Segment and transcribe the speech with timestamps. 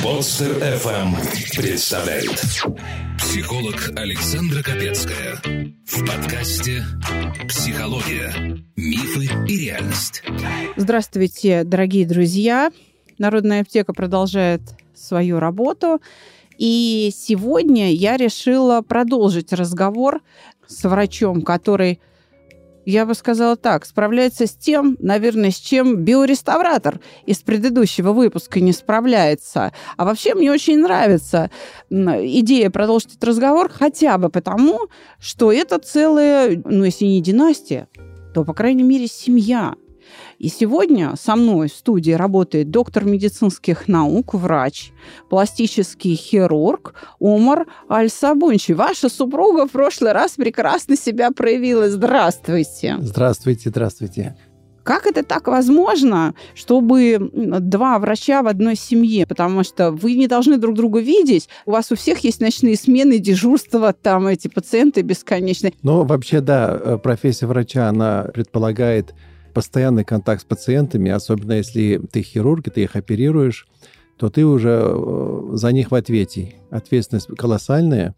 [0.00, 1.16] Подстер FM
[1.56, 2.40] представляет
[3.18, 5.40] психолог Александра Капецкая
[5.86, 6.84] в подкасте
[7.48, 8.62] «Психология.
[8.76, 10.22] Мифы и реальность».
[10.76, 12.70] Здравствуйте, дорогие друзья!
[13.18, 14.60] Народная аптека продолжает
[14.94, 16.00] свою работу.
[16.56, 20.20] И сегодня я решила продолжить разговор
[20.68, 21.98] с врачом, который
[22.86, 28.72] я бы сказала так, справляется с тем, наверное, с чем биореставратор из предыдущего выпуска не
[28.72, 29.72] справляется.
[29.96, 31.50] А вообще мне очень нравится
[31.90, 34.80] идея продолжить этот разговор хотя бы потому,
[35.18, 37.88] что это целая, ну, если не династия,
[38.34, 39.74] то, по крайней мере, семья.
[40.38, 44.92] И сегодня со мной в студии работает доктор медицинских наук, врач,
[45.30, 48.72] пластический хирург Омар Аль-Сабунчи.
[48.72, 51.88] Ваша супруга в прошлый раз прекрасно себя проявила.
[51.88, 52.96] Здравствуйте.
[53.00, 54.36] Здравствуйте, здравствуйте.
[54.84, 59.26] Как это так возможно, чтобы два врача в одной семье?
[59.26, 61.48] Потому что вы не должны друг друга видеть.
[61.64, 65.72] У вас у всех есть ночные смены, дежурства, там эти пациенты бесконечные.
[65.82, 69.14] Ну, вообще, да, э, профессия врача, она предполагает
[69.54, 73.66] постоянный контакт с пациентами, особенно если ты хирург, и ты их оперируешь,
[74.18, 76.54] то ты уже э, за них в ответе.
[76.70, 78.14] Ответственность колоссальная.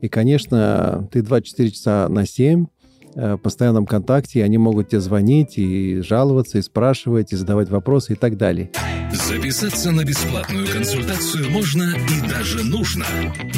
[0.00, 2.66] И, конечно, ты 24 часа на 7
[3.14, 7.68] э, в постоянном контакте, и они могут тебе звонить и жаловаться, и спрашивать, и задавать
[7.68, 8.70] вопросы и так далее.
[9.12, 13.06] Записаться на бесплатную консультацию можно и даже нужно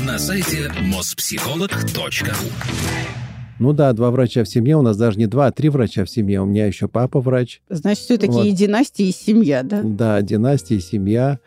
[0.04, 3.21] на сайте mospsycholog.ru
[3.62, 4.76] ну да, два врача в семье.
[4.76, 6.42] У нас даже не два, а три врача в семье.
[6.42, 7.62] У меня еще папа врач.
[7.68, 8.44] Значит, все-таки вот.
[8.44, 9.82] и династия, и семья, да?
[9.84, 11.38] Да, династия и семья.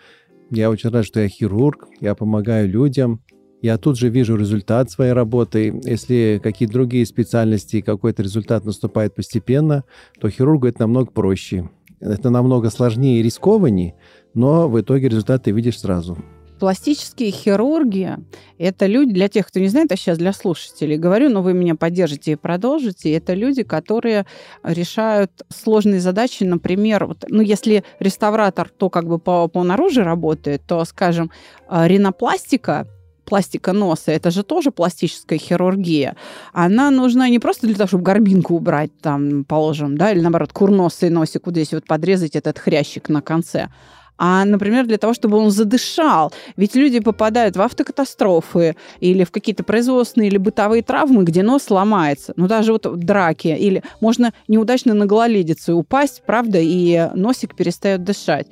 [0.50, 1.90] Я очень рад, что я хирург.
[2.00, 3.22] Я помогаю людям.
[3.62, 5.82] Я тут же вижу результат своей работы.
[5.84, 9.84] Если какие-то другие специальности, какой-то результат наступает постепенно,
[10.18, 11.70] то хирургу это намного проще.
[12.00, 13.96] Это намного сложнее и рискованнее,
[14.34, 16.18] но в итоге результат ты видишь сразу.
[16.59, 18.16] Пластические хирурги–
[18.58, 21.75] это люди, для тех, кто не знает, а сейчас для слушателей говорю, но вы меня
[21.75, 24.25] поддержите и продолжите, это люди, которые
[24.63, 30.63] решают сложные задачи, например, вот, ну, если реставратор, то как бы по, по наружу работает,
[30.66, 31.30] то, скажем,
[31.69, 32.88] э, ринопластика
[33.25, 36.16] пластика носа, это же тоже пластическая хирургия.
[36.53, 41.09] Она нужна не просто для того, чтобы горбинку убрать, там, положим, да, или наоборот, курносый
[41.09, 43.69] носик вот здесь вот подрезать этот хрящик на конце,
[44.18, 46.31] а, например, для того, чтобы он задышал.
[46.56, 52.34] Ведь люди попадают в автокатастрофы или в какие-то производственные или бытовые травмы, где нос ломается.
[52.36, 53.58] Ну, даже вот в драке.
[53.58, 58.48] Или можно неудачно на гололедицу упасть, правда, и носик перестает дышать.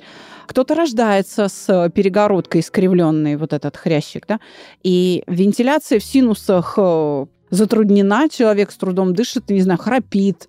[0.46, 4.40] Кто-то рождается с перегородкой искривленной, вот этот хрящик, да,
[4.82, 10.48] и вентиляция в синусах э, затруднена, человек с трудом дышит, не знаю, храпит,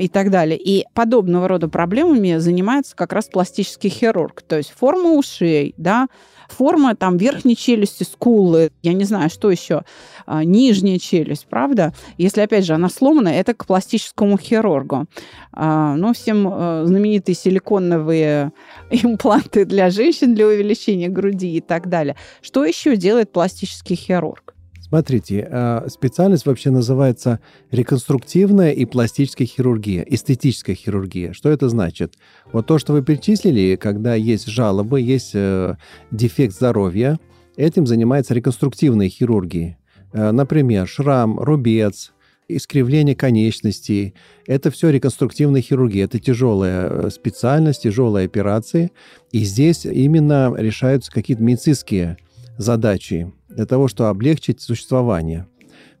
[0.00, 0.58] и так далее.
[0.58, 4.42] И подобного рода проблемами занимается как раз пластический хирург.
[4.42, 6.08] То есть форма ушей, да,
[6.48, 9.84] форма там верхней челюсти, скулы, я не знаю, что еще,
[10.26, 11.92] а, нижняя челюсть, правда?
[12.16, 15.06] Если, опять же, она сломана, это к пластическому хирургу.
[15.52, 18.52] А, ну, всем э, знаменитые силиконовые
[18.90, 22.16] импланты для женщин для увеличения груди и так далее.
[22.40, 24.54] Что еще делает пластический хирург?
[24.88, 27.40] Смотрите, а, специальность вообще называется
[27.70, 31.34] реконструктивная и пластическая хирургия, эстетическая хирургия.
[31.34, 32.14] Что это значит?
[32.52, 35.74] Вот то, что вы перечислили, когда есть жалобы, есть э,
[36.10, 37.18] дефект здоровья,
[37.56, 39.76] этим занимается реконструктивная хирургия.
[40.14, 42.12] Э, например, шрам, рубец,
[42.48, 44.14] искривление конечностей.
[44.46, 46.06] Это все реконструктивная хирургия.
[46.06, 48.90] Это тяжелая э, специальность, тяжелые операции.
[49.32, 52.16] И здесь именно решаются какие-то медицинские
[52.58, 55.46] задачи для того, чтобы облегчить существование.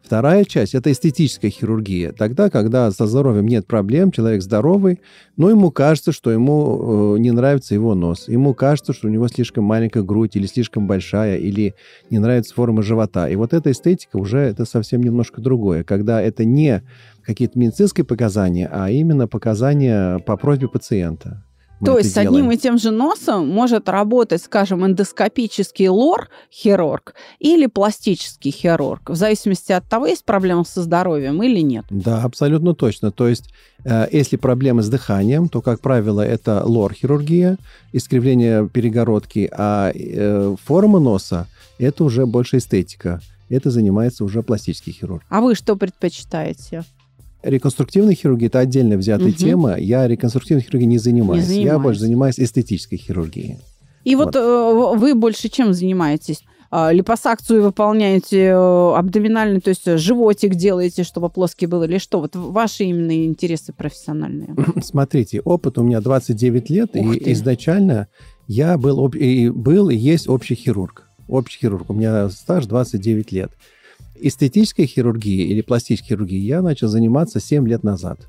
[0.02, 2.12] Вторая часть– это эстетическая хирургия.
[2.12, 5.00] Тогда, когда со здоровьем нет проблем, человек здоровый,
[5.36, 8.26] но ему кажется, что ему э, не нравится его нос.
[8.28, 11.74] Ему кажется, что у него слишком маленькая грудь или слишком большая, или
[12.08, 13.28] не нравится форма живота.
[13.28, 15.84] И вот эта эстетика уже это совсем немножко другое.
[15.84, 16.82] Когда это не
[17.22, 21.44] какие-то медицинские показания, а именно показания по просьбе пациента.
[21.84, 28.50] То есть с одним и тем же носом может работать, скажем, эндоскопический лор-хирург или пластический
[28.50, 31.84] хирург, в зависимости от того, есть проблемы со здоровьем или нет.
[31.90, 33.10] Да, абсолютно точно.
[33.10, 33.50] То есть
[33.84, 37.58] э, если проблемы с дыханием, то, как правило, это лор-хирургия,
[37.92, 41.46] искривление перегородки, а э, форма носа–
[41.78, 43.20] это уже больше эстетика.
[43.48, 45.22] Это занимается уже пластический хирург.
[45.30, 46.84] А вы что предпочитаете?
[47.42, 49.36] Реконструктивная хирургия– это отдельно взятая угу.
[49.36, 49.76] тема.
[49.78, 51.42] Я реконструктивной хирургией не занимаюсь.
[51.42, 51.72] не занимаюсь.
[51.72, 53.58] Я больше занимаюсь эстетической хирургией.
[54.04, 56.42] И вот, вот э, вы больше чем занимаетесь?
[56.70, 62.20] А, липосакцию выполняете, э, абдоминальный, то есть животик делаете, чтобы плоский был, или что?
[62.20, 64.54] Вот ваши именно интересы профессиональные.
[64.82, 67.32] Смотрите, опыт у меня 29 лет, Ух и ты.
[67.32, 68.08] изначально
[68.46, 71.08] Я был, и был и есть общий хирург.
[71.26, 71.88] Общий хирург.
[71.90, 73.50] У меня стаж 29 лет.
[74.20, 78.20] Эстетической хирургией или пластической хирургией я начал заниматься 7 лет назад.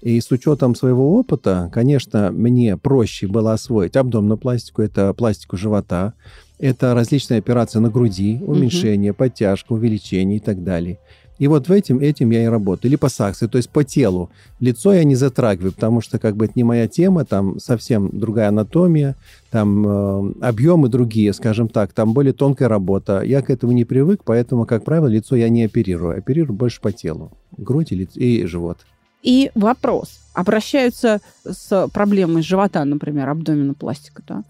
[0.00, 6.12] И с учетом своего опыта, конечно, мне проще было освоить абдоминопластику, это пластику живота,
[6.58, 9.18] это различные операции на груди, уменьшение, угу.
[9.18, 10.98] подтяжка, увеличение и так далее.
[11.38, 12.92] И вот в этим, этим я и работаю.
[12.92, 14.30] Липосакция, то есть по телу.
[14.60, 18.48] Лицо я не затрагиваю, потому что как бы это не моя тема, там совсем другая
[18.48, 19.16] анатомия,
[19.50, 23.22] там э, объемы другие, скажем так, там более тонкая работа.
[23.22, 26.16] Я к этому не привык, поэтому, как правило, лицо я не оперирую.
[26.16, 27.32] Оперирую больше по телу.
[27.56, 28.78] Грудь и, лицо, и живот.
[29.22, 30.20] И вопрос.
[30.34, 34.44] Обращаются с проблемой живота, например, абдоминопластика, да?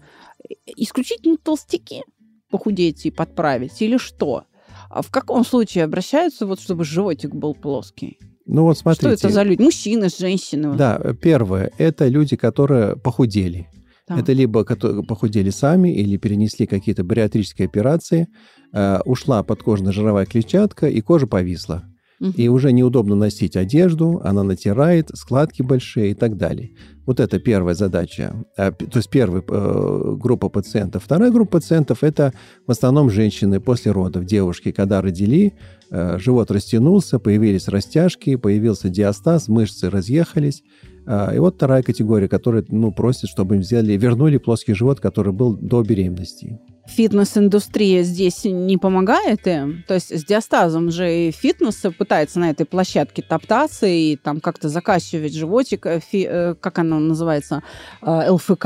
[0.65, 2.03] Исключительно толстяки
[2.51, 4.43] похудеть и подправить или что?
[4.89, 8.19] А в каком случае обращаются, вот чтобы животик был плоский?
[8.45, 9.17] Ну вот смотрите.
[9.17, 9.61] Что это за люди?
[9.61, 10.75] Мужчины, женщины?
[10.75, 13.67] Да, первое, это люди, которые похудели.
[14.07, 14.19] Да.
[14.19, 18.27] Это либо которые похудели сами или перенесли какие-то бариатрические операции,
[18.71, 21.83] э, ушла подкожная жировая клетчатка и кожа повисла.
[22.19, 26.71] И уже неудобно носить одежду, она натирает, складки большие и так далее.
[27.05, 28.45] Вот это первая задача.
[28.57, 31.03] А, то есть первая э, группа пациентов.
[31.03, 32.33] Вторая группа пациентов– это
[32.65, 35.53] в основном женщины после родов, девушки, когда родили,
[35.91, 40.63] э, живот растянулся, появились растяжки, появился диастаз, мышцы разъехались.
[41.05, 45.33] Э, и вот вторая категория, которая ну, просит, чтобы им взяли, вернули плоский живот, который
[45.33, 49.83] был до беременности фитнес-индустрия здесь не помогает им?
[49.87, 54.69] То есть с диастазом же и фитнес пытается на этой площадке топтаться и там как-то
[54.69, 57.63] закачивать животик, э, фи, э, как оно называется,
[58.01, 58.65] э, ЛФК,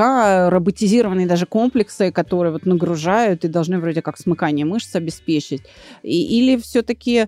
[0.49, 5.63] роботизированные даже комплексы, которые вот нагружают и должны вроде как смыкание мышц обеспечить.
[6.03, 7.27] И, или все-таки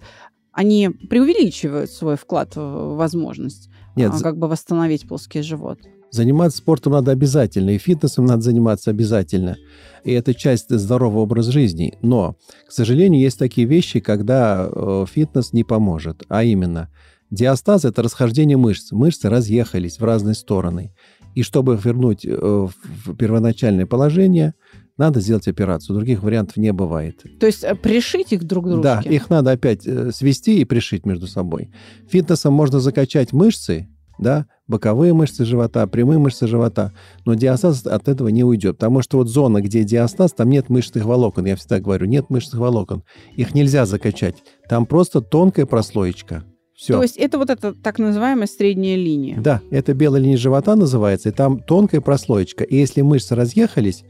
[0.51, 5.79] они преувеличивают свой вклад в возможность Нет, как бы восстановить плоский живот?
[6.11, 9.57] Заниматься спортом надо обязательно, и фитнесом надо заниматься обязательно.
[10.03, 11.97] И это часть здорового образа жизни.
[12.01, 12.35] Но,
[12.67, 16.23] к сожалению, есть такие вещи, когда э, фитнес не поможет.
[16.27, 16.89] А именно,
[17.29, 18.91] диастаз– это расхождение мышц.
[18.91, 20.93] Мышцы разъехались в разные стороны.
[21.33, 24.53] И чтобы вернуть э, в первоначальное положение,
[24.97, 25.95] надо сделать операцию.
[25.95, 27.23] Других вариантов не бывает.
[27.39, 28.83] То есть э, пришить их друг к другу?
[28.83, 31.71] Да, их надо опять свести и пришить между собой.
[32.09, 33.87] Фитнесом можно закачать мышцы,
[34.19, 36.93] да, боковые мышцы живота, прямые мышцы живота.
[37.25, 41.05] Но диастаз от этого не уйдет, потому что вот зона, где диастаз, там нет мышечных
[41.05, 41.45] волокон.
[41.45, 43.03] Я всегда говорю, нет мышечных волокон.
[43.35, 44.35] Их нельзя закачать.
[44.69, 46.43] Там просто тонкая прослоечка.
[46.81, 46.93] Все.
[46.93, 49.39] То есть это вот эта так называемая средняя линия.
[49.39, 52.63] Да, это белая линия живота называется, и там тонкая прослоечка.
[52.63, 54.03] И если мышцы разъехались,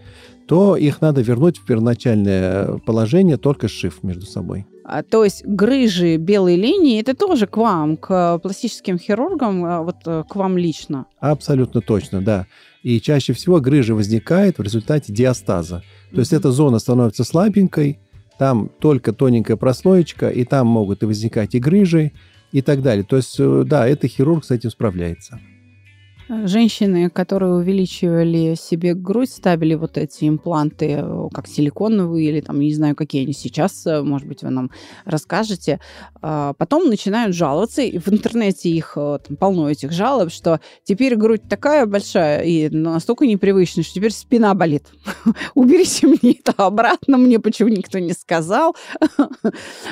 [0.47, 4.65] то их надо вернуть в первоначальное положение, только сшив между собой.
[4.83, 9.97] А, то есть грыжи белой линии это тоже к вам, к пластическим хирургам, а, вот
[10.05, 11.05] э, к вам лично?
[11.19, 12.47] Абсолютно точно, да.
[12.83, 15.83] И чаще всего грыжа возникает в результате диастаза.
[16.11, 17.99] То есть эта зона становится слабенькой,
[18.39, 22.11] там только тоненькая прослоечка, и там могут и возникать и грыжи,
[22.51, 23.03] и так далее.
[23.03, 25.39] То есть, э, да, это хирург с этим справляется
[26.45, 32.73] женщины, которые увеличивали себе грудь, ставили вот эти импланты, э, как силиконовые или там, не
[32.73, 34.71] знаю, какие они сейчас, э, может быть, вы нам
[35.05, 35.79] расскажете,
[36.21, 41.15] а потом начинают жаловаться, и в интернете их э, там, полно этих жалоб, что теперь
[41.15, 44.87] грудь такая большая и настолько непривычная, что теперь спина болит.
[45.55, 48.75] Уберите мне это обратно, мне почему никто не сказал.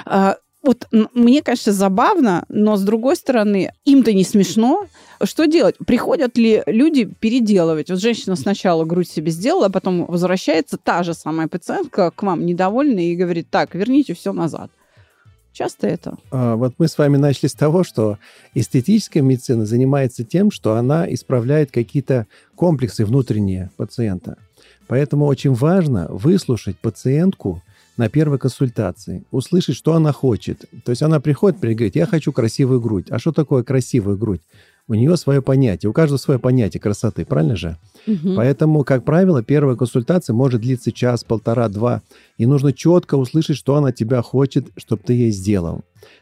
[0.62, 4.88] Вот мне, конечно, забавно, но с другой стороны, им-то не смешно.
[5.24, 5.76] Что делать?
[5.86, 7.90] Приходят ли люди переделывать?
[7.90, 12.46] Вот женщина сначала грудь себе сделала, а потом возвращается та же самая пациентка к вам
[12.46, 14.70] недовольная и говорит, так, верните все назад.
[15.54, 16.18] Часто это?
[16.32, 18.18] А, вот мы с вами начали с того, что
[18.54, 24.38] эстетическая медицина занимается тем, что она исправляет какие-то комплексы внутренние пациента.
[24.88, 27.62] Поэтому очень важно выслушать пациентку,
[28.00, 30.64] на первой консультации, услышать, что она хочет.
[30.86, 33.08] То есть она приходит и говорит, я хочу красивую грудь.
[33.10, 34.40] А что такое красивая грудь?
[34.88, 37.78] У нее свое понятие, у каждого свое понятие красоты, правильно же?
[38.08, 38.36] Угу.
[38.38, 42.02] Поэтому, как правило, первая консультация может длиться час, полтора, два.
[42.38, 45.82] И нужно четко услышать, что она тебя хочет, чтобы ты ей сделал.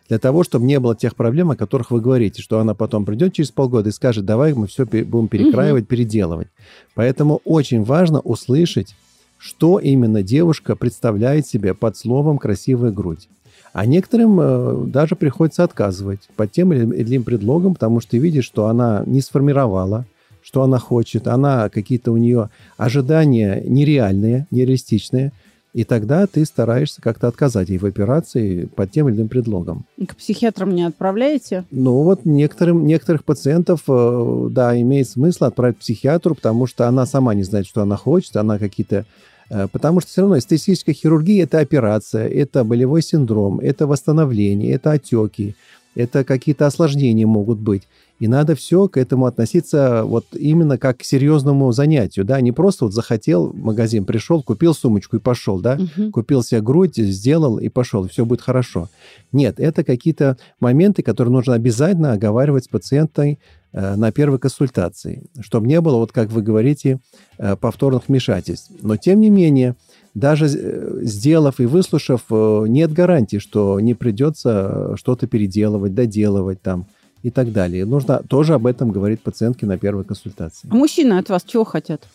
[0.09, 3.33] Для того, чтобы не было тех проблем, о которых вы говорите, что она потом придет
[3.33, 5.89] через полгода и скажет, давай мы все будем перекраивать, угу.
[5.89, 6.47] переделывать.
[6.95, 8.95] Поэтому очень важно услышать,
[9.37, 13.27] что именно девушка представляет себе под словом «красивая грудь».
[13.73, 18.45] А некоторым э, даже приходится отказывать под тем или иным предлогом, потому что ты видишь,
[18.45, 20.05] что она не сформировала,
[20.41, 25.31] что она хочет, она какие-то у нее ожидания нереальные, нереалистичные,
[25.77, 29.85] И тогда ты стараешься как-то отказать ей в операции под тем или иным предлогом.
[30.07, 31.65] К психиатрам не отправляете?
[31.69, 37.05] Ну вот некоторым, некоторых пациентов, э, да, имеет смысл отправить к психиатру, потому что она
[37.05, 39.05] сама не знает, что она хочет, она какие-то
[39.51, 44.93] э, Потому что все равно эстетическая хирургия– это операция, это болевой синдром, это восстановление, это
[44.93, 45.55] отеки,
[45.93, 47.83] это какие-то осложнения могут быть.
[48.19, 52.85] И надо все к этому относиться вот именно как к серьезному занятию, да, не просто
[52.85, 56.11] вот захотел, в магазин пришел, купил сумочку и пошел, да, угу.
[56.11, 58.89] купил себе грудь, сделал и пошел, все будет хорошо.
[59.31, 63.39] Нет, это какие-то моменты, которые нужно обязательно оговаривать с пациентой
[63.71, 66.99] э, на первой консультации, чтобы не было, вот как вы говорите,
[67.37, 68.71] э, повторных вмешательств.
[68.81, 69.75] Но тем не менее,
[70.15, 76.87] даже э, сделав и выслушав, нет гарантии, что не придется что-то переделывать, доделывать там
[77.27, 77.85] и так далее.
[77.85, 80.69] Нужно тоже об этом говорить пациентке на первой консультации.
[80.71, 82.07] А мужчины от вас чего хотят?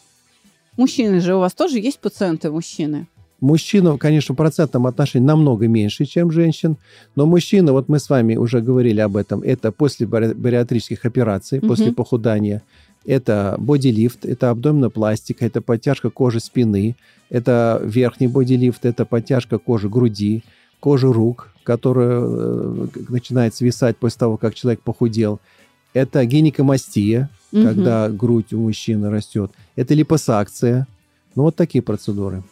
[0.79, 3.07] Мужчины же у вас тоже есть пациенты мужчины?
[3.41, 6.77] Мужчина, конечно, в процентном отношении намного меньше, чем женщин,
[7.15, 11.67] но мужчина, вот мы с вами уже говорили об этом, это после бариатрических операций, угу.
[11.67, 12.63] после похудания,
[13.05, 16.97] это бодилифт, это абдоминопластика, это подтяжка кожи спины,
[17.29, 20.43] это верхний бодилифт, это подтяжка кожи груди,
[20.83, 25.39] кожи рук, которая э, начинает свисать после того, как человек похудел.
[25.95, 27.63] Это гинекомастия, угу.
[27.63, 29.53] когда грудь у мужчины растет.
[29.77, 30.89] Это липосакция.
[31.37, 32.43] Ну, вот такие процедуры.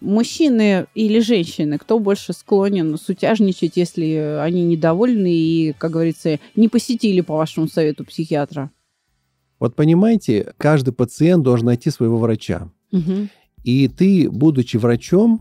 [0.00, 7.20] Мужчины или женщины, кто больше склонен сутяжничать, если они недовольны и, как говорится, не посетили,
[7.20, 8.70] по вашему совету, психиатра?
[9.58, 12.68] Вот понимаете, каждый пациент должен найти своего врача.
[12.92, 13.28] Угу.
[13.64, 15.40] И ты, будучи врачом,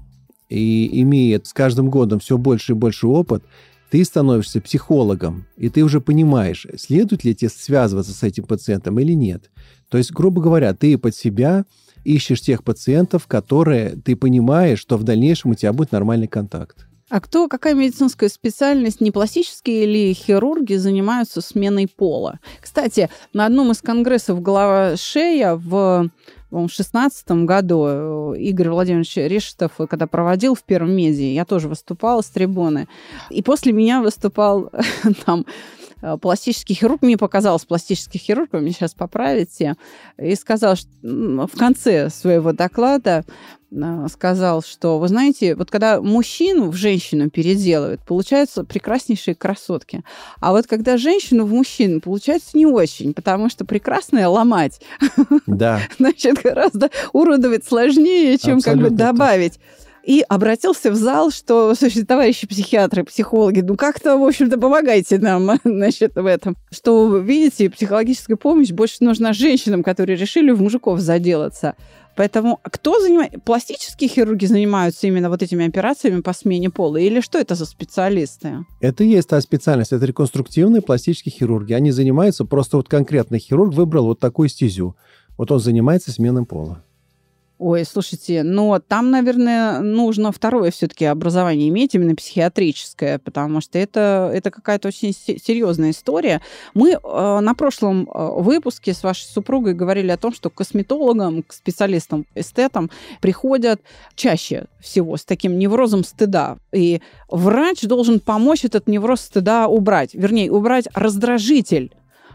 [0.51, 3.43] и имея с каждым годом все больше и больше опыт,
[3.89, 9.13] ты становишься психологом, и ты уже понимаешь, следует ли тебе связываться с этим пациентом или
[9.13, 9.49] нет.
[9.89, 11.65] То есть, грубо говоря, ты под себя
[12.03, 16.87] ищешь тех пациентов, которые ты понимаешь, что в дальнейшем у тебя будет нормальный контакт.
[17.09, 22.39] А кто, какая медицинская специальность, не пластические или хирурги занимаются сменой пола?
[22.61, 26.09] Кстати, на одном из конгрессов голова шея в
[26.51, 31.67] в 2016 году э, Игорь Владимирович Решетов, э, когда проводил в Первом меди, я тоже
[31.67, 32.87] выступала с трибуны.
[33.29, 34.69] И после меня выступал
[35.25, 35.45] там
[36.21, 39.75] пластический хирург, мне показалось пластический хирург, вы меня сейчас поправите,
[40.17, 43.23] и сказал что в конце своего доклада,
[43.73, 50.03] а, сказал, что, вы знаете, вот когда мужчину в женщину переделывают, получаются прекраснейшие красотки.
[50.41, 54.81] А вот когда женщину в мужчину, получается не очень, потому что прекрасное ломать,
[55.47, 55.79] да.
[55.97, 59.59] значит, гораздо уродовать сложнее, чем Абсолютно как бы добавить.
[60.03, 65.51] И обратился в зал, что, слушайте, товарищи психиатры, психологи, ну как-то, в общем-то, помогайте нам,
[65.63, 66.57] значит, в этом.
[66.71, 71.75] Что, видите, психологическая помощь больше нужна женщинам, которые решили в мужиков заделаться.
[72.15, 73.39] Поэтому кто занимается?
[73.39, 76.97] Пластические хирурги занимаются именно вот этими операциями по смене пола?
[76.97, 78.65] Или что это за специалисты?
[78.81, 79.93] Это и есть та специальность.
[79.93, 81.73] Это реконструктивные пластические хирурги.
[81.73, 84.95] Они занимаются, просто вот конкретный хирург выбрал вот такую стезю.
[85.37, 86.83] Вот он занимается сменой пола.
[87.63, 94.31] Ой, слушайте, но там, наверное, нужно второе все-таки образование иметь, именно психиатрическое, потому что это,
[94.33, 96.41] это какая-то очень серьезная история.
[96.73, 101.43] Мы э, на прошлом э, выпуске с вашей супругой говорили о том, что к косметологам,
[101.43, 102.89] к специалистам, эстетам
[103.21, 103.79] приходят
[104.15, 106.57] чаще всего с таким неврозом стыда.
[106.71, 106.99] И
[107.29, 111.93] врач должен помочь этот невроз стыда убрать, вернее, убрать раздражитель,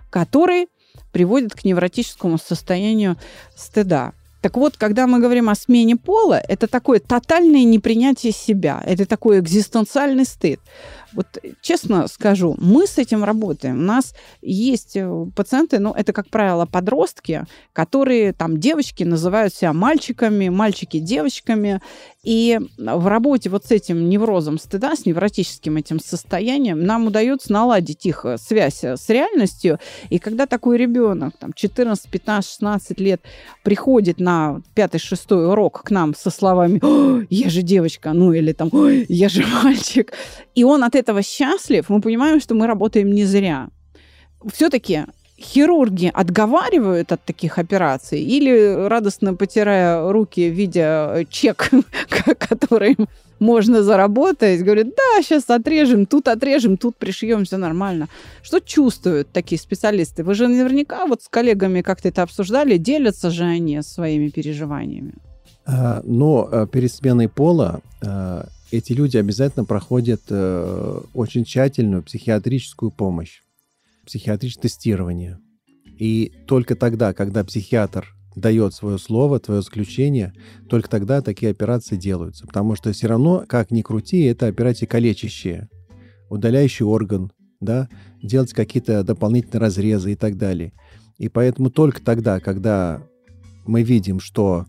[0.08, 0.68] который
[1.10, 3.16] приводит к невротическому состоянию
[3.56, 4.12] стыда.
[4.46, 9.40] Так вот, когда мы говорим о смене пола, это такое тотальное непринятие себя, это такой
[9.40, 10.60] экзистенциальный стыд.
[11.16, 13.78] Вот честно скажу, мы с этим работаем.
[13.78, 19.72] У нас есть э, пациенты, ну, это, как правило, подростки, которые, там, девочки называют себя
[19.72, 21.80] мальчиками, мальчики девочками.
[22.22, 28.04] И в работе вот с этим неврозом стыда, с невротическим этим состоянием, нам удается наладить
[28.04, 29.78] их э, связь э, с реальностью.
[30.10, 33.22] И когда такой ребенок, там, 14, 15, 16 лет,
[33.62, 36.78] приходит на 5-6 урок к нам со словами
[37.30, 38.70] «Я же девочка», ну, или там
[39.08, 40.12] «Я же мальчик»,
[40.54, 43.68] и он от этого счастлив, мы понимаем, что мы работаем не зря.
[44.52, 45.04] Все-таки
[45.38, 51.70] хирурги отговаривают от таких операций или радостно потирая руки, видя чек,
[52.38, 52.96] который
[53.38, 58.08] можно заработать, говорят, да, сейчас отрежем, тут отрежем, тут пришьем, все нормально.
[58.42, 60.24] Что чувствуют такие специалисты?
[60.24, 65.12] Вы же наверняка вот с коллегами как-то это обсуждали, делятся же они своими переживаниями.
[65.66, 72.90] А, но э, перед сменой пола э, эти люди обязательно проходят э, очень тщательную психиатрическую
[72.90, 73.42] помощь,
[74.04, 75.38] психиатрическое тестирование.
[75.98, 80.34] И только тогда, когда психиатр дает свое слово, твое заключение,
[80.68, 82.46] только тогда такие операции делаются.
[82.46, 85.68] Потому что все равно, как ни крути, это операции калечащие,
[86.28, 87.88] удаляющий орган, да,
[88.22, 90.72] делать какие-то дополнительные разрезы и так далее.
[91.16, 93.02] И поэтому только тогда, когда
[93.64, 94.66] мы видим, что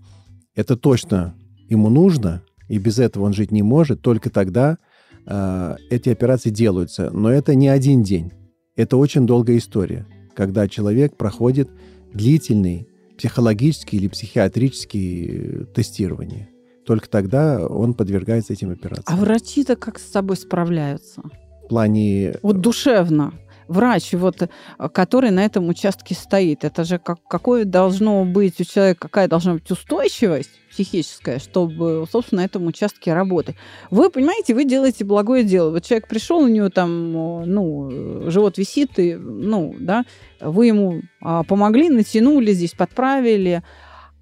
[0.56, 1.36] это точно
[1.68, 4.78] ему нужно, и без этого он жить не может, только тогда
[5.26, 7.10] э, эти операции делаются.
[7.12, 8.32] Но это не один день.
[8.76, 10.06] Это очень долгая история,
[10.36, 11.70] когда человек проходит
[12.14, 16.50] длительный психологический или психиатрический тестирование.
[16.86, 19.06] Только тогда он подвергается этим операциям.
[19.08, 21.22] А врачи-то как с собой справляются?
[21.66, 22.36] В плане...
[22.44, 23.34] Вот душевно
[23.68, 24.48] врач, вот, э,
[24.90, 26.64] который на этом участке стоит.
[26.64, 32.42] Это же как, какое должно быть у человека, какая должна быть устойчивость психическая, чтобы, собственно,
[32.42, 33.56] на этом участке работать.
[33.90, 35.72] Вы понимаете, вы делаете благое дело.
[35.72, 37.14] Вот человек пришел, у него там,
[37.46, 40.06] ну, живот висит, и, ну, да,
[40.40, 43.64] вы ему а, помогли, натянули здесь, подправили,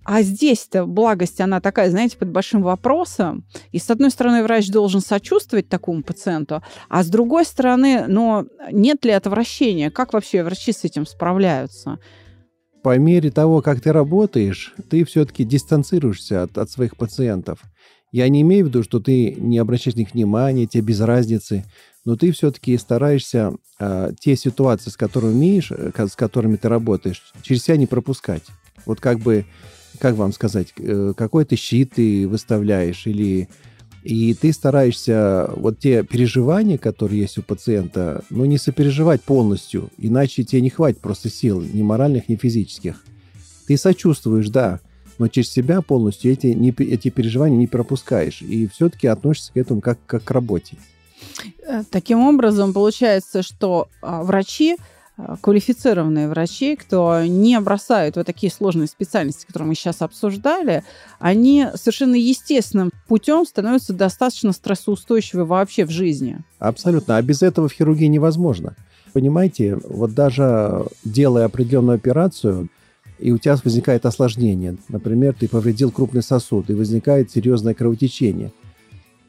[0.05, 3.43] а здесь-то благость, она такая, знаете, под большим вопросом.
[3.71, 9.03] И с одной стороны, врач должен сочувствовать такому пациенту, а с другой стороны, но нет
[9.03, 9.89] ли отвращения?
[9.89, 11.99] Как вообще врачи с этим справляются?
[12.83, 17.59] По мере того, как ты работаешь, ты все-таки дистанцируешься от, от своих пациентов.
[18.11, 21.65] Я не имею в виду, что ты не обращаешь на них внимания, тебе без разницы,
[22.05, 27.23] но ты все-таки стараешься э, те ситуации, с которыми умеешь, э, с которыми ты работаешь,
[27.41, 28.43] через себя не пропускать.
[28.85, 29.45] Вот как бы
[29.99, 33.47] как вам сказать, э, какой то щит ты выставляешь или
[34.03, 40.43] и ты стараешься вот те переживания, которые есть у пациента, ну, не сопереживать полностью, иначе
[40.43, 43.03] тебе не хватит просто сил, ни моральных, ни физических.
[43.67, 44.79] Ты сочувствуешь, да,
[45.17, 48.43] но через себя полностью эти, не, эти переживания не пропускаешь.
[48.43, 50.77] И все-таки относишься к этому как, как к работе.
[51.67, 54.77] Э, таким образом, получается, что а, врачи
[55.41, 60.83] квалифицированные врачи, кто не бросают вот такие сложные специальности, которые мы сейчас обсуждали,
[61.19, 66.39] они совершенно естественным путем становятся достаточно стрессоустойчивы вообще в жизни.
[66.59, 67.17] Абсолютно.
[67.17, 68.75] А без этого в хирургии невозможно.
[69.13, 72.69] Понимаете, вот даже делая определенную операцию,
[73.17, 74.75] и у тебя возникает осложнение.
[74.89, 78.51] Например, ты повредил крупный сосуд, и возникает серьезное кровотечение.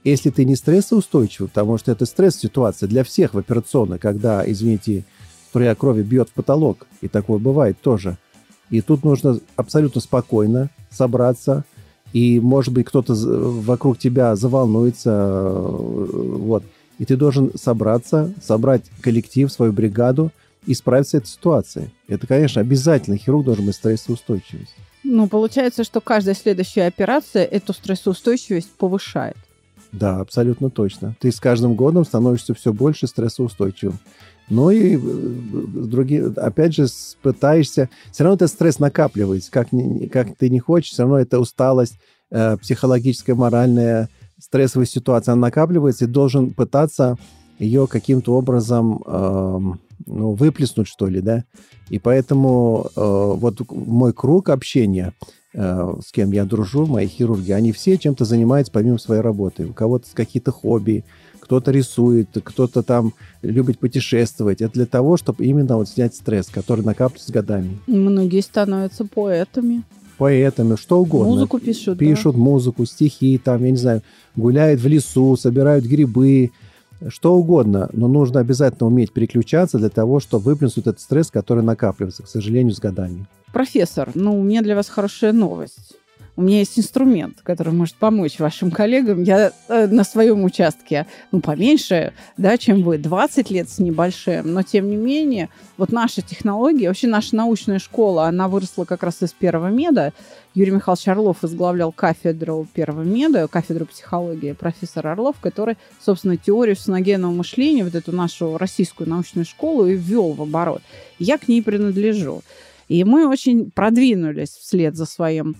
[0.02, 5.04] Если ты не стрессоустойчивый, потому что это стресс-ситуация для всех в операционной, когда, извините,
[5.56, 8.18] струя крови бьет в потолок, и такое бывает тоже.
[8.68, 11.64] И тут нужно абсолютно спокойно собраться,
[12.12, 16.08] и, может быть, кто-то вокруг тебя заволнуется, э,
[16.40, 16.62] вот.
[16.98, 20.30] И ты должен собраться, собрать коллектив, свою бригаду
[20.66, 21.88] и справиться с этой ситуацией.
[22.06, 23.16] Это, конечно, обязательно.
[23.16, 24.66] Хирург должен быть стрессоустойчивым.
[25.04, 29.38] Ну, получается, что каждая следующая операция эту стрессоустойчивость повышает.
[29.92, 31.16] Да, абсолютно точно.
[31.18, 33.98] Ты с каждым годом становишься все больше стрессоустойчивым.
[34.48, 36.86] Ну и э, другие, опять же,
[37.22, 37.88] пытаешься...
[38.12, 39.50] Все равно этот стресс накапливается.
[39.50, 39.68] Как,
[40.12, 41.98] как ты не хочешь, все равно это усталость
[42.30, 47.16] э, психологическая, моральная, стрессовая ситуация, она накапливается, и должен пытаться
[47.58, 49.60] ее каким-то образом э,
[50.06, 51.44] ну, выплеснуть, что ли, да.
[51.88, 55.12] И поэтому э, вот мой круг общения,
[55.54, 59.66] э, с кем я дружу, мои хирурги, они все чем-то занимаются помимо своей работы.
[59.66, 61.04] У кого-то какие-то хобби,
[61.46, 64.60] кто-то рисует, кто-то там любит путешествовать.
[64.60, 67.78] Это для того, чтобы именно вот снять стресс, который накапливается с годами.
[67.86, 69.84] Многие становятся поэтами.
[70.18, 71.34] Поэтами, что угодно.
[71.34, 71.98] Музыку пишут.
[71.98, 72.42] Пишут да.
[72.42, 74.02] музыку, стихи, там, я не знаю,
[74.34, 76.50] гуляют в лесу, собирают грибы,
[77.10, 82.24] что угодно, но нужно обязательно уметь переключаться для того, чтобы выплеснуть этот стресс, который накапливается,
[82.24, 83.28] к сожалению, с годами.
[83.52, 85.94] Профессор, ну, у меня для вас хорошая новость
[86.36, 89.22] у меня есть инструмент, который может помочь вашим коллегам.
[89.22, 94.62] Я э, на своем участке, ну, поменьше, да, чем вы, 20 лет с небольшим, но
[94.62, 99.32] тем не менее, вот наша технология, вообще наша научная школа, она выросла как раз из
[99.32, 100.12] первого меда.
[100.54, 107.32] Юрий Михайлович Орлов возглавлял кафедру первого меда, кафедру психологии, профессор Орлов, который, собственно, теорию соногенного
[107.32, 110.82] мышления, вот эту нашу российскую научную школу и ввел в оборот.
[111.18, 112.42] Я к ней принадлежу.
[112.88, 115.56] И мы очень продвинулись вслед за своим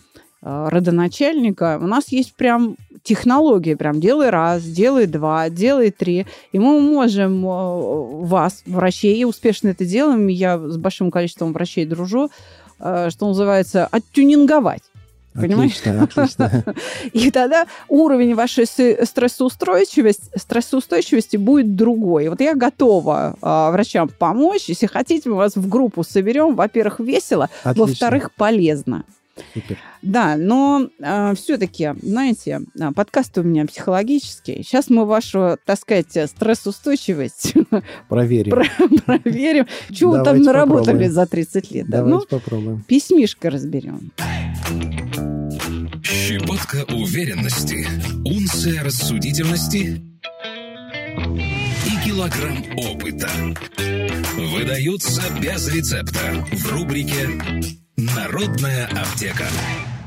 [0.46, 6.80] родоначальника, у нас есть прям технология, прям делай раз, делай два, делай три, и мы
[6.80, 12.30] можем э, вас, врачей, и успешно это делаем, я с большим количеством врачей дружу,
[12.80, 14.82] э, что называется, оттюнинговать.
[15.34, 15.72] Понимаешь?
[15.72, 16.64] Отлично, отлично.
[17.12, 22.28] И тогда уровень вашей стрессоустойчивости, стрессоустойчивости будет другой.
[22.30, 24.64] Вот я готова а, врачам помочь.
[24.68, 26.54] Если хотите, мы вас в группу соберем.
[26.54, 27.50] Во-первых, весело.
[27.64, 29.04] Во-вторых, полезно.
[29.52, 29.76] Супер.
[30.02, 34.62] Да, но э, все-таки, знаете, а, подкаст у меня психологический.
[34.62, 37.52] Сейчас мы вашу, так сказать, стрессоустойчивость
[38.08, 38.50] Проверим.
[38.52, 38.88] про-
[39.20, 39.66] проверим.
[39.92, 41.12] Чего вы там наработали попробуем.
[41.12, 41.86] за 30 лет?
[41.88, 41.98] да?
[42.02, 42.84] Давайте Ну, попробуем.
[42.88, 44.10] письмишко разберем.
[46.02, 47.86] Щепотка уверенности,
[48.24, 50.00] унция рассудительности
[51.86, 53.28] и килограмм опыта.
[54.36, 57.28] Выдаются без рецепта в рубрике
[57.98, 59.46] «Народная аптека».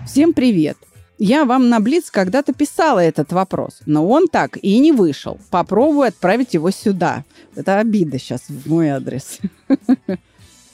[0.05, 0.77] Всем привет!
[1.17, 5.39] Я вам на Блиц когда-то писала этот вопрос, но он так и не вышел.
[5.49, 7.25] Попробую отправить его сюда.
[7.55, 9.39] Это обида сейчас в мой адрес.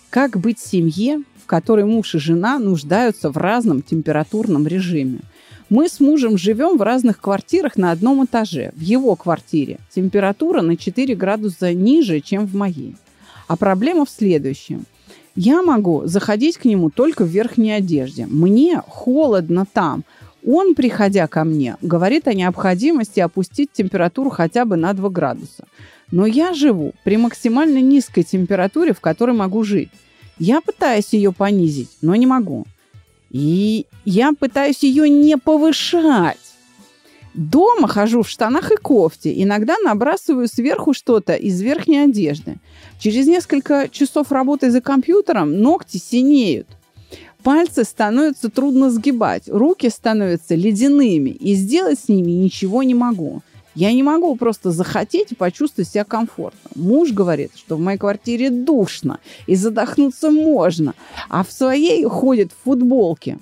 [0.09, 5.19] Как быть семье, в которой муж и жена нуждаются в разном температурном режиме?
[5.69, 8.73] Мы с мужем живем в разных квартирах на одном этаже.
[8.75, 12.97] В его квартире температура на 4 градуса ниже, чем в моей.
[13.47, 14.85] А проблема в следующем.
[15.35, 18.25] Я могу заходить к нему только в верхней одежде.
[18.25, 20.03] Мне холодно там.
[20.47, 25.65] Он, приходя ко мне, говорит о необходимости опустить температуру хотя бы на 2 градуса.
[26.11, 29.89] Но я живу при максимально низкой температуре, в которой могу жить.
[30.37, 32.65] Я пытаюсь ее понизить, но не могу.
[33.31, 36.37] И я пытаюсь ее не повышать.
[37.35, 39.43] Дома хожу в штанах и кофте.
[39.43, 42.57] Иногда набрасываю сверху что-то из верхней одежды.
[42.97, 46.67] Через несколько часов работы за компьютером ногти синеют.
[47.43, 53.41] Пальцы становятся трудно сгибать, руки становятся ледяными, и сделать с ними ничего не могу.
[53.75, 56.71] Я не могу просто захотеть и почувствовать себя комфортно.
[56.75, 60.95] Муж говорит, что в моей квартире душно, и задохнуться можно,
[61.29, 63.37] а в своей ходит в футболке.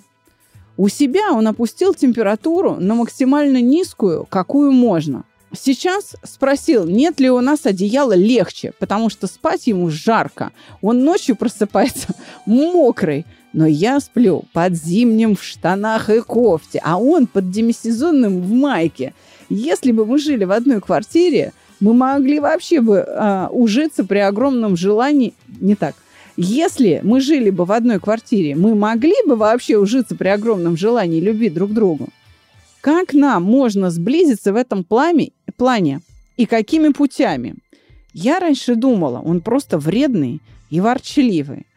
[0.75, 5.23] У себя он опустил температуру на максимально низкую, какую можно.
[5.55, 10.51] Сейчас спросил, нет ли у нас одеяла легче, потому что спать ему жарко.
[10.81, 13.25] Он ночью просыпается мокрый.
[13.53, 19.13] Но я сплю под зимним в штанах и кофте, а он под демисезонным в майке.
[19.47, 24.75] Если бы мы жили в одной квартире, мы могли вообще бы а, ужиться при огромном
[24.75, 25.35] желании.
[25.61, 25.93] Не так.
[26.35, 31.19] Если мы жили бы в одной квартире, мы могли бы вообще ужиться при огромном желании
[31.19, 32.09] любить друг другу.
[32.81, 36.01] Как нам можно сблизиться в этом плане, плане
[36.35, 37.55] и какими путями?
[38.13, 40.41] Я раньше думала, он просто вредный
[40.71, 41.67] и ворчливый.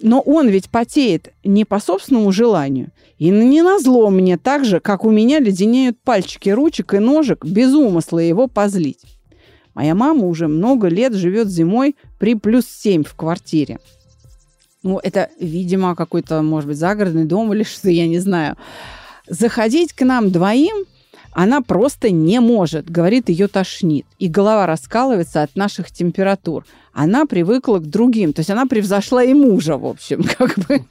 [0.00, 2.92] Но он ведь потеет не по собственному желанию.
[3.18, 7.74] И не назло мне так же, как у меня леденеют пальчики ручек и ножек без
[7.74, 9.02] умысла его позлить.
[9.74, 13.78] Моя мама уже много лет живет зимой при плюс 7 в квартире.
[14.82, 18.56] Ну, это, видимо, какой-то, может быть, загородный дом или что, я не знаю.
[19.26, 20.86] Заходить к нам двоим
[21.32, 24.06] она просто не может, говорит, ее тошнит.
[24.18, 26.64] И голова раскалывается от наших температур.
[26.92, 30.82] Она привыкла к другим, то есть она превзошла и мужа, в общем, как бы.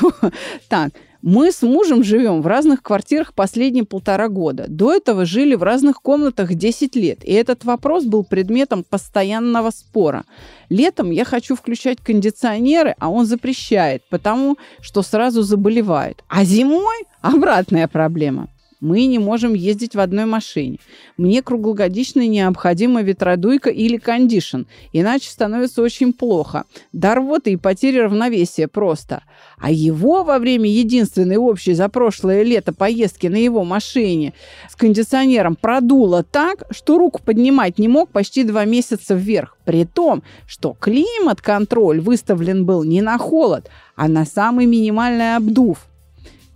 [0.68, 0.92] Так,
[1.22, 4.66] мы с мужем живем в разных квартирах последние полтора года.
[4.68, 7.24] До этого жили в разных комнатах 10 лет.
[7.24, 10.24] И этот вопрос был предметом постоянного спора.
[10.68, 16.24] Летом я хочу включать кондиционеры, а он запрещает, потому что сразу заболевает.
[16.28, 18.48] А зимой обратная проблема.
[18.82, 20.78] Мы не можем ездить в одной машине.
[21.16, 26.64] Мне круглогодично необходима ветродуйка или кондишн, иначе становится очень плохо.
[26.92, 29.22] До рвоты и потери равновесия просто.
[29.56, 34.32] А его во время единственной общей за прошлое лето поездки на его машине
[34.68, 39.56] с кондиционером продуло так, что руку поднимать не мог почти два месяца вверх.
[39.64, 45.86] При том, что климат-контроль выставлен был не на холод, а на самый минимальный обдув.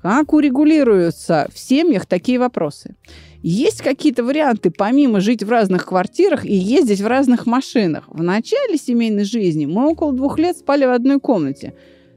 [0.06, 2.94] Как урегулируются в семьях такие вопросы?
[3.42, 8.04] Есть какие-то варианты, помимо жить в разных квартирах и ездить в разных машинах?
[8.06, 11.74] В начале семейной жизни мы около двух лет спали в одной комнате.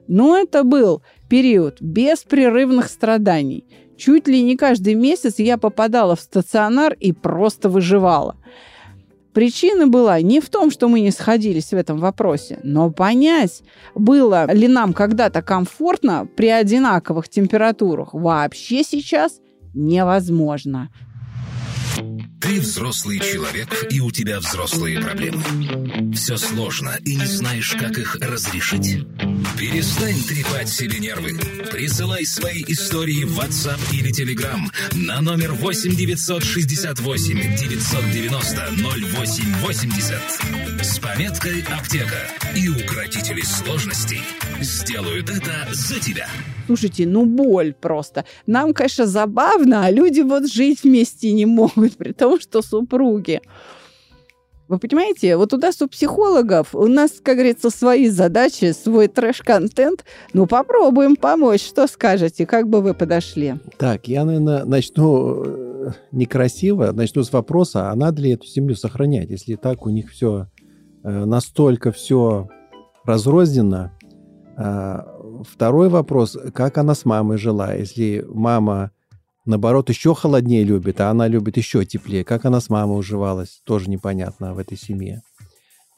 [0.08, 3.66] Но это был период беспрерывных страданий.
[3.98, 8.36] Чуть ли не каждый месяц я попадала в стационар и просто выживала.
[9.34, 13.62] Причина была не в том, что мы не сходились в этом вопросе, но понять,
[13.94, 19.40] было ли нам когда-то комфортно при одинаковых температурах, вообще сейчас
[19.74, 20.90] невозможно.
[22.42, 25.44] Ты взрослый человек, и у тебя взрослые проблемы.
[26.14, 29.06] Все сложно, и не знаешь, как их разрешить.
[29.58, 31.38] Перестань трепать себе нервы.
[31.70, 34.60] Присылай свои истории в WhatsApp или Telegram
[34.94, 40.22] на номер 8 968 990 0880
[40.82, 42.30] с пометкой «Аптека».
[42.56, 44.22] И укротители сложностей
[44.62, 46.28] сделают это за тебя.
[46.70, 48.26] Слушайте, ну боль просто.
[48.46, 53.42] Нам, конечно, забавно, а люди вот жить вместе не могут, при том, что супруги.
[54.68, 60.06] Вы понимаете, вот у нас у психологов, у нас, как говорится, свои задачи, свой трэш-контент.
[60.34, 61.66] Ну, попробуем помочь.
[61.66, 62.46] Что скажете?
[62.46, 63.56] Как бы вы подошли?
[63.80, 69.32] Так, я, наверное, начну э, некрасиво, начну с вопроса, а надо ли эту семью сохранять,
[69.32, 70.46] если так у них все
[71.04, 72.48] э, настолько все
[73.06, 73.92] разрозненно.
[75.44, 78.92] Второй вопрос, как она с мамой жила, если мама
[79.46, 82.24] наоборот, еще холоднее любит, а она любит еще теплее.
[82.24, 85.22] Как она с мамой уживалась, тоже непонятно в этой семье.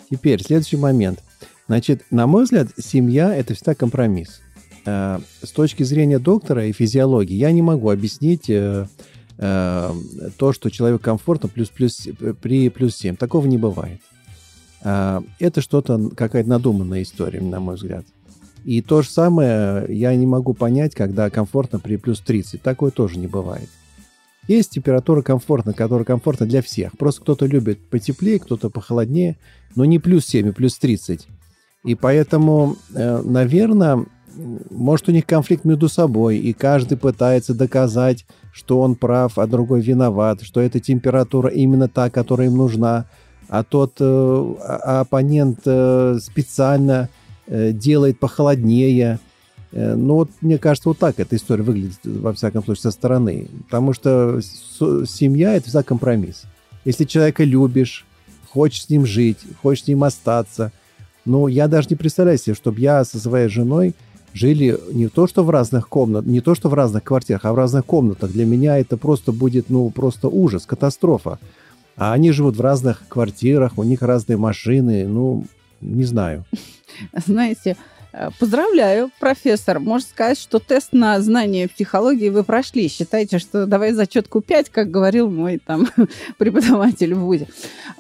[0.10, 1.20] Теперь, следующий момент.
[1.68, 4.42] Значит, на мой взгляд, семья– это всегда компромисс.
[4.86, 8.88] Э, с точки зрения доктора и физиологии я не могу объяснить э,
[9.38, 9.94] э,
[10.38, 12.08] то, что человек комфортно плюс, плюс,
[12.42, 13.16] при плюс 7.
[13.16, 14.02] Такого не бывает.
[14.84, 18.04] Это что-то, какая-то надуманная история, на мой взгляд.
[18.64, 22.62] И то же самое я не могу понять, когда комфортно при плюс 30.
[22.62, 23.70] Такое тоже не бывает.
[24.48, 26.98] Есть температура комфортная, которая комфортна для всех.
[26.98, 29.38] Просто кто-то любит потеплее, кто-то похолоднее,
[29.76, 31.28] но не плюс 7, а плюс 30.
[31.84, 34.06] И поэтому, э, наверное,
[34.70, 39.82] может у них конфликт между собой, и каждый пытается доказать, что он прав, а другой
[39.82, 43.06] виноват, что эта температура именно та, которая им нужна,
[43.50, 47.10] а тот э, а, оппонент э, специально
[47.52, 49.20] делает похолоднее.
[49.72, 53.48] Э, ну, вот, мне кажется, вот так эта история выглядит, во всяком случае, со стороны.
[53.66, 56.44] Потому что семья– это всегда компромисс.
[56.86, 58.06] Если человека любишь,
[58.50, 60.72] хочешь с ним жить, хочешь с ним остаться,
[61.26, 63.94] ну, я даже не представляю себе, чтобы я со своей женой
[64.34, 67.56] жили не то, что в разных комнатах, не то, что в разных квартирах, а в
[67.56, 68.32] разных комнатах.
[68.32, 71.38] Для меня это просто будет, ну, просто ужас, катастрофа.
[71.98, 75.46] А они живут в разных квартирах, у них разные машины, ну,
[75.82, 76.46] не знаю.
[77.26, 77.76] Знаете,
[78.14, 79.80] э, Поздравляю, профессор.
[79.80, 82.88] Можно сказать, что тест на знание психологии вы прошли.
[82.88, 85.88] Считайте, что давай зачетку 5, как говорил мой там
[86.38, 87.48] преподаватель в ВУЗе.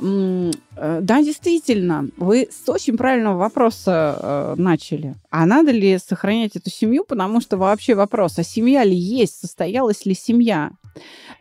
[0.01, 5.15] Э, да, действительно, вы с очень правильного вопроса э, начали.
[5.29, 7.05] А надо ли сохранять эту семью?
[7.05, 10.71] Потому что вообще вопрос, а семья ли есть, состоялась ли семья?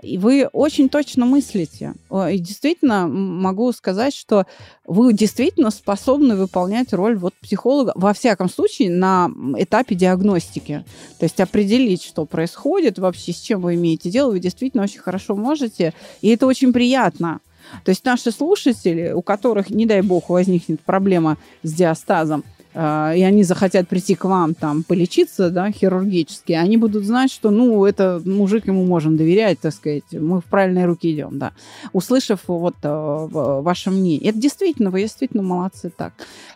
[0.02, 1.94] И вы очень точно мыслите.
[2.10, 4.46] И действительно могу сказать, что
[4.86, 10.84] вы действительно способны выполнять роль вот психолога, во всяком случае, на этапе диагностики.
[11.18, 15.36] То есть определить, что происходит вообще, с чем вы имеете дело, вы действительно очень хорошо
[15.36, 15.92] можете.
[16.22, 17.40] И это очень приятно.
[17.84, 23.42] То есть наши слушатели, у которых, не дай бог, возникнет проблема с диастазом, и они
[23.42, 28.68] захотят прийти к вам там полечиться, да, хирургически, они будут знать, что, ну, это мужик,
[28.68, 31.52] ему можем доверять, так сказать, мы в правильные руки идем, да.
[31.92, 33.26] Услышав вот а,
[33.61, 34.30] ваше мнение.
[34.30, 36.12] Это действительно, вы действительно молодцы, так,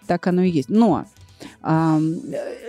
[0.06, 0.68] так оно и есть.
[0.68, 1.06] Но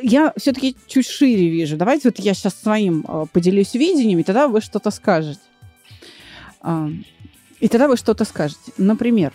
[0.01, 1.77] я все-таки чуть шире вижу.
[1.77, 5.39] Давайте вот я сейчас своим а, поделюсь видением, и тогда вы что-то скажете.
[7.59, 8.73] И тогда вы что-то скажете.
[8.77, 9.31] Например,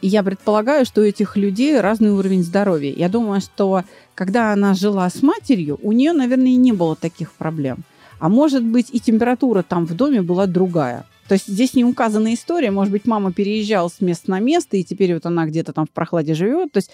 [0.00, 2.92] и я предполагаю, что у этих людей разный уровень здоровья.
[2.92, 3.84] Я думаю, что
[4.14, 7.78] когда она жила с матерью, у нее, наверное, и не было таких проблем.
[8.18, 11.06] А может быть, и температура там в доме была другая.
[11.26, 12.70] То есть здесь не указана история.
[12.70, 15.90] Может быть, мама переезжала с места на место, и теперь вот она где-то там в
[15.90, 16.72] прохладе живет.
[16.72, 16.90] То есть,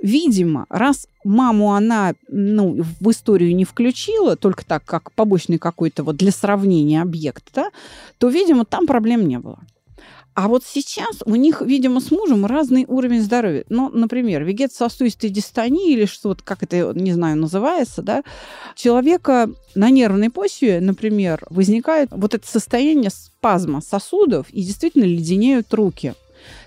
[0.00, 6.16] видимо, раз маму она ну, в историю не включила, только так, как побочный какой-то вот
[6.16, 7.70] для сравнения объект, да,
[8.18, 9.58] то, видимо, там проблем не было.
[10.38, 13.64] А вот сейчас у них, видимо, с мужем разный уровень здоровья.
[13.70, 18.22] Ну, например, вегетососудистой дистония или что-то, как это, не знаю, называется, да,
[18.76, 26.14] человека на нервной почве, например, возникает вот это состояние спазма сосудов и действительно леденеют руки.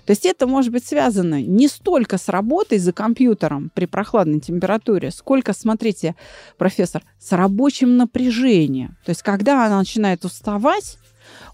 [0.04, 5.10] То есть это может быть связано не столько с работой за компьютером при прохладной температуре,
[5.10, 6.14] сколько, смотрите,
[6.58, 8.98] профессор, с рабочим напряжением.
[9.06, 10.98] То есть когда она начинает уставать,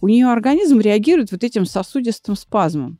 [0.00, 2.98] у нее организм реагирует вот этим сосудистым спазмом.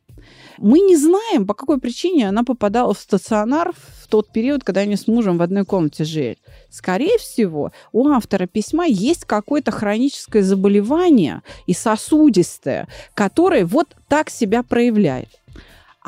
[0.57, 4.95] Мы не знаем, по какой причине она попадала в стационар в тот период, когда они
[4.95, 6.37] с мужем в одной комнате жили.
[6.69, 14.63] Скорее всего, у автора письма есть какое-то хроническое заболевание и сосудистое, которое вот так себя
[14.63, 15.29] проявляет.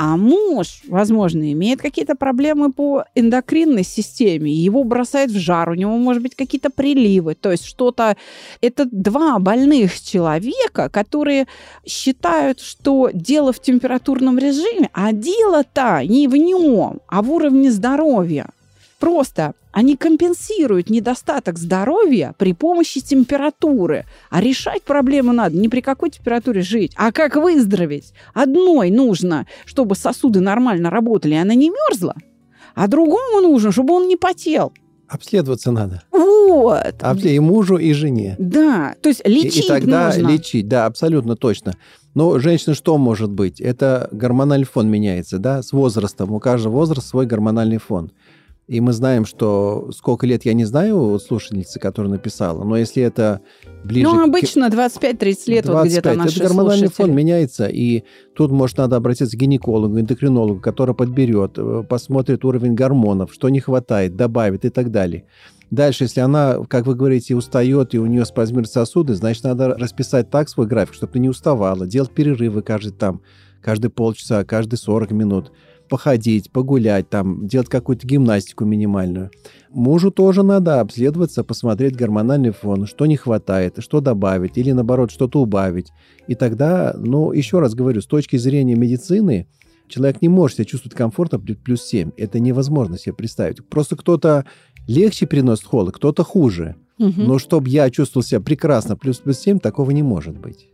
[0.04, 5.96] А муж, возможно, имеет какие-то проблемы по эндокринной системе, его бросает в жар, у него,
[5.96, 8.18] может быть, какие-то приливы, то есть что-то...
[8.62, 11.46] Это два больных человека, которые
[11.86, 18.50] считают, что дело в температурном режиме, а дело-то не в нем, а в уровне здоровья.
[19.02, 24.06] Просто они компенсируют недостаток здоровья при помощи температуры.
[24.30, 28.14] А решать проблему надо не при какой температуре жить, а как выздороветь.
[28.36, 32.16] Одной нужно, чтобы сосуды нормально работали, и она не мерзла,
[32.76, 34.72] а другому нужно, чтобы он не потел.
[35.08, 36.04] Обследоваться надо.
[36.12, 36.96] Вот.
[37.02, 37.34] Обслед...
[37.34, 38.36] И мужу, и жене.
[38.38, 40.28] Да, то есть лечить и, и тогда нужно.
[40.28, 41.74] лечить, да, абсолютно точно.
[42.14, 43.60] Но женщина что может быть?
[43.60, 46.32] Это гормональный фон меняется, да, с возрастом.
[46.32, 48.12] У каждого возраста свой гормональный фон.
[48.72, 53.04] И мы знаем, что сколько лет, я не знаю, вот слушательницы, которая написала, но если
[53.04, 53.42] это
[53.84, 54.08] ближе...
[54.08, 57.06] Ну, обычно 25-30 лет 25, вот где-то наши Это гормональный слушатели.
[57.08, 58.04] фон меняется, и
[58.34, 63.60] тут, может, надо обратиться к гинекологу, эндокринологу, который подберет, э, посмотрит уровень гормонов, что не
[63.60, 65.26] хватает, добавит и так далее.
[65.70, 70.30] Дальше, если она, как вы говорите, устает и у нее спазмируют сосуды, значит, надо расписать
[70.30, 73.20] так свой график, чтобы ты не уставала, делать перерывы каждый там,
[73.62, 75.52] каждые полчаса, каждые 40 минут,
[75.92, 79.30] походить, погулять, там, делать какую-то гимнастику минимальную.
[79.70, 85.42] Мужу тоже надо обследоваться, посмотреть гормональный фон, что не хватает, что добавить, или наоборот, что-то
[85.42, 85.92] убавить.
[86.28, 89.48] И тогда, ну, еще раз говорю, с точки зрения медицины,
[89.90, 92.12] человек не может себя чувствовать комфортно плюс 7.
[92.16, 93.68] Это невозможно себе представить.
[93.68, 94.46] Просто кто-то
[94.88, 96.78] легче переносит холод, кто-то хуже.
[97.00, 97.14] Угу.
[97.18, 100.70] Но чтобы я чувствовал себя прекрасно, плюс-плюс 7, такого не может быть.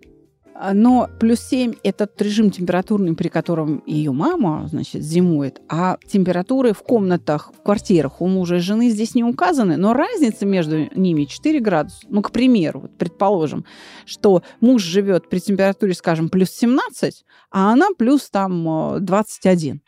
[0.59, 6.73] А, но плюс 7– это режим температурный, при котором ее мама, значит, зимует, а температуры
[6.73, 11.25] в комнатах, в квартирах у мужа и жены здесь не указаны, но разница между ними
[11.25, 11.99] 4 градуса.
[12.09, 13.65] Ну, к примеру, вот предположим,
[14.05, 19.81] что муж живет при температуре, скажем, плюс 17, а она плюс там 21.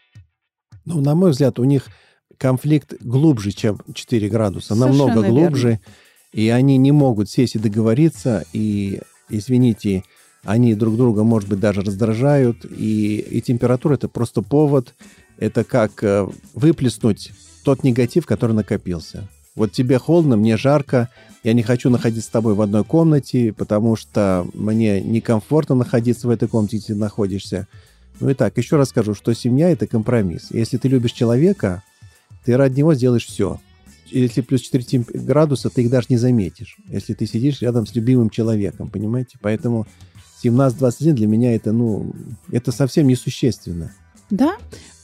[0.86, 1.88] Ну, на мой взгляд, у них
[2.38, 5.82] конфликт глубже, чем 4 градуса, Совершенно намного глубже, верно.
[6.32, 10.04] и они не могут сесть и договориться, и, извините,
[10.44, 14.96] они друг друга, может быть, даже раздражают, и, и температура это просто повод,
[15.38, 17.32] это как э, выплеснуть
[17.64, 19.28] тот негатив, который накопился.
[19.56, 21.10] Вот тебе холодно, мне жарко,
[21.44, 26.32] я не хочу находиться с тобой в одной комнате, потому что мне некомфортно находиться в
[26.32, 27.68] этой комнате, где ты находишься.
[28.20, 30.48] Ну и так, еще раз скажу, что семья– это компромисс.
[30.52, 31.84] Если ты любишь человека,
[32.44, 33.60] ты ради него сделаешь все.
[34.08, 38.30] Если плюс 4 градуса, ты их даже не заметишь, если ты сидишь рядом с любимым
[38.30, 39.38] человеком, понимаете?
[39.42, 39.88] Поэтому
[40.44, 42.14] 17-21 для меня это, ну,
[42.52, 43.92] это совсем несущественно.
[44.30, 44.56] Да,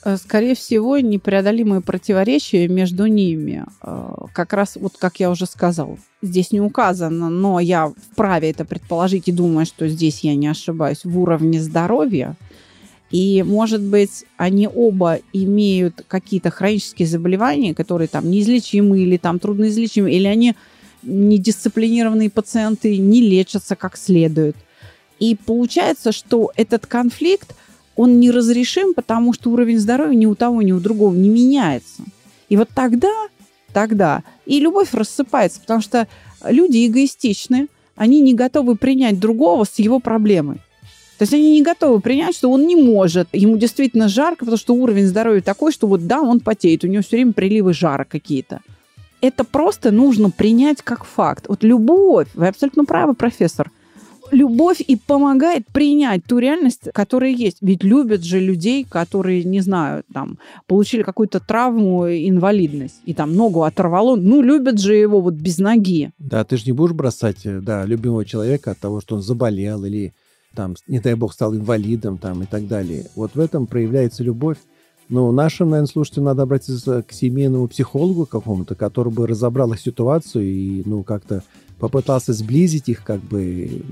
[0.04, 3.66] э, скорее всего, непреодолимые противоречия между ними.
[3.82, 8.66] Э, как раз, вот как я уже сказал, здесь не указано, но я вправе это
[8.66, 12.36] предположить и думаю, что здесь я не ошибаюсь, в уровне здоровья–
[13.12, 20.12] и, может быть, они оба имеют какие-то хронические заболевания, которые там неизлечимы или там трудноизлечимы,
[20.12, 20.56] или они
[21.04, 24.56] недисциплинированные пациенты не лечатся как следует.
[25.20, 27.56] И получается, что этот конфликт,
[27.96, 32.04] он неразрешим, потому что уровень здоровья ни у того, ни у другого не меняется.
[32.50, 33.14] И вот тогда,
[33.74, 36.08] тогда и любовь рассыпается, потому что
[36.46, 40.58] люди эгоистичны, они не готовы принять другого с его проблемой.
[41.18, 43.30] То есть они не готовы принять, что он не может.
[43.32, 47.04] Ему действительно жарко, потому что уровень здоровья такой, что вот да, он потеет, у него
[47.04, 48.60] все время приливы жара какие-то.
[49.22, 51.46] Это просто нужно принять как факт.
[51.48, 53.72] Вот любовь, вы абсолютно правы, профессор,
[54.36, 57.58] любовь и помогает принять ту реальность, которая есть.
[57.62, 63.64] Ведь любят же людей, которые, не знаю, там, получили какую-то травму, инвалидность, и там ногу
[63.64, 64.16] оторвало.
[64.16, 66.12] Ну, любят же его вот без ноги.
[66.20, 70.14] Да, ты же не будешь бросать, да, любимого человека от того, что он заболел или
[70.56, 73.08] там, не дай бог, стал инвалидом там, и так далее.
[73.16, 74.58] Вот в этом проявляется любовь.
[75.08, 80.46] Но нашим, наверное, слушателям надо обратиться к семейному психологу какому-то, который бы разобрал их ситуацию
[80.46, 81.44] и, ну, как-то
[81.80, 83.84] попытался сблизить их, как бы,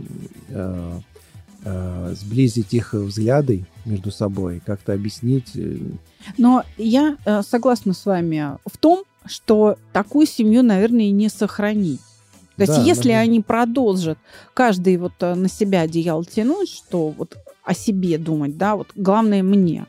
[0.49, 0.99] э,
[1.65, 5.51] э, сблизить их взгляды между собой, как-то объяснить.
[5.55, 5.77] Э.
[6.37, 12.01] Но я э, согласна с вами в том, что такую семью, наверное, и не сохранить.
[12.55, 13.23] То есть, да, если наверное.
[13.23, 14.17] они продолжат
[14.53, 19.41] каждый вот э, на себя одеяло тянуть, что вот о себе думать, да, вот главное
[19.41, 19.85] мне.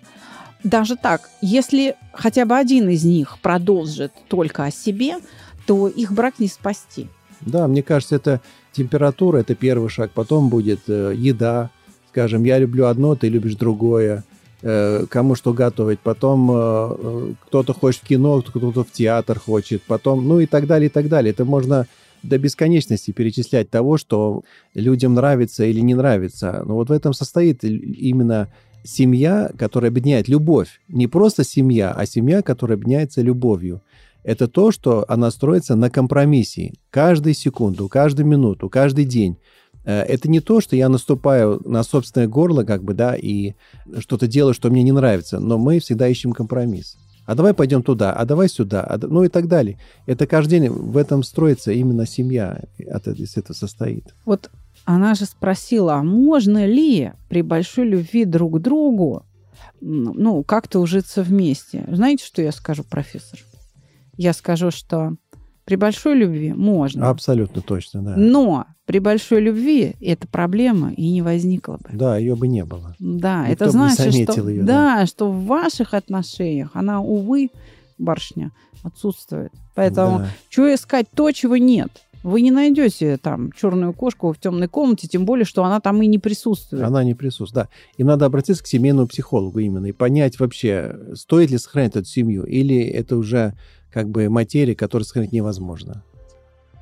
[0.62, 5.16] Даже так, если хотя бы один из них продолжит только о себе,
[5.66, 7.09] то их брак не спасти.
[7.40, 8.40] Да, мне кажется, это
[8.73, 10.11] температура, это первый шаг.
[10.12, 11.70] Потом будет э, еда.
[12.11, 14.25] Скажем, я люблю одно, ты любишь другое.
[14.62, 16.01] Э, кому что готовить.
[16.01, 19.83] Потом э, э кто-то хочет в кино, кто-то в театр хочет.
[19.83, 21.33] Потом, ну и так далее, и так далее.
[21.33, 21.87] Это можно
[22.23, 24.42] до бесконечности перечислять того, что
[24.75, 26.62] людям нравится или не нравится.
[26.66, 28.49] Но вот в этом состоит именно
[28.85, 30.81] семья, которая объединяет любовь.
[30.88, 33.83] Не просто семья, а семья, которая объединяется любовью.
[34.25, 36.73] Это то, что она строится на компромиссе.
[36.91, 39.37] Каждую секунду, каждую минуту, каждый день.
[39.85, 43.53] Э, это не то, что я наступаю на собственное горло, как бы, да, и
[43.99, 48.13] что-то делаю, что мне не нравится, но мы всегда ищем компромисс а давай пойдем туда,
[48.13, 49.79] а давай сюда, а, ну и так далее.
[50.07, 54.15] Это каждый день, в этом строится именно семья, от, этого состоит.
[54.25, 54.51] Вот
[54.85, 59.25] она же спросила, а можно ли при большой любви друг к другу,
[59.81, 61.85] ну, как-то ужиться вместе?
[61.91, 63.39] Знаете, что я скажу, профессор?
[64.16, 65.14] Я скажу, что
[65.64, 67.09] При большой любви можно.
[67.09, 68.14] Абсолютно точно, да.
[68.16, 71.89] Но при большой любви эта проблема и не возникла бы.
[71.91, 72.95] Да, ее бы не было.
[72.99, 75.07] Да, Никто это значит, что, ее, да, да.
[75.07, 77.49] что в ваших отношениях она, увы,
[77.97, 78.51] барышня,
[78.82, 79.53] отсутствует.
[79.74, 80.28] Поэтому Да.
[80.51, 81.91] что искать то, чего нет?
[82.22, 86.07] Вы не найдете там черную кошку в темной комнате, тем более, что она там и
[86.07, 86.82] не присутствует.
[86.82, 87.68] Она не присутствует, да.
[87.97, 92.45] Им надо обратиться к семейному психологу именно и понять вообще, стоит ли сохранять эту семью,
[92.45, 93.55] или это уже
[93.95, 96.03] как бы материя, которую сохранить невозможно.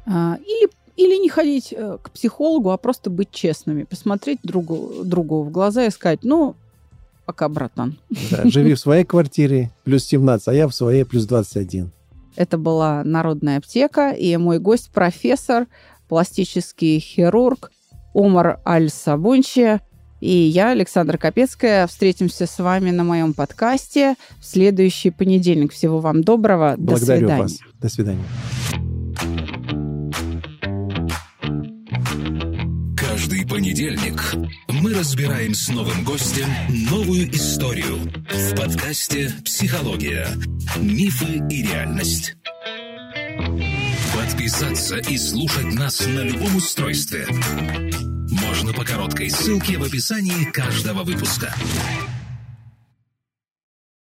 [0.06, 5.42] А, или, или не ходить э, к психологу, а просто быть честными, посмотреть другу, другу
[5.42, 6.56] в глаза и сказать, ну,
[7.26, 7.98] пока, братан.
[8.30, 11.90] Да, живи в своей квартире плюс 17, а я в своей плюс 21.
[12.34, 15.66] Это была Народная аптека, и мой гость профессор,
[16.08, 17.70] пластический хирург
[18.14, 19.80] Омар Аль-Сабунчи.
[20.22, 25.72] И я, Александра Капецкая, встретимся с вами на моем подкасте в следующий понедельник.
[25.72, 26.76] Всего вам доброго.
[26.78, 27.42] До Благодарю свидания.
[27.42, 27.58] вас.
[27.80, 28.22] До свидания.
[32.96, 34.36] Каждый понедельник
[34.68, 36.46] мы разбираем с новым гостем
[36.88, 37.98] новую историю
[38.30, 40.28] в подкасте «Психология.
[40.80, 42.36] Мифы и реальность».
[44.14, 47.26] Подписаться и слушать нас на любом устройстве
[48.46, 51.54] можно по короткой ссылке в описании каждого выпуска.